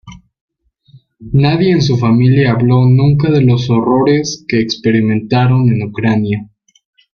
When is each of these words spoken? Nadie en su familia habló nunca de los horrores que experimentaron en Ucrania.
Nadie 1.31 1.73
en 1.73 1.83
su 1.83 1.95
familia 1.95 2.53
habló 2.53 2.85
nunca 2.89 3.29
de 3.29 3.41
los 3.41 3.69
horrores 3.69 4.43
que 4.47 4.59
experimentaron 4.59 5.71
en 5.71 5.83
Ucrania. 5.83 6.49